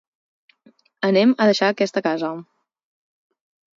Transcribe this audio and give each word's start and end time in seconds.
Anem 1.09 1.35
a 1.35 1.47
deixar 1.51 1.69
aquesta 1.73 2.05
casa. 2.09 2.33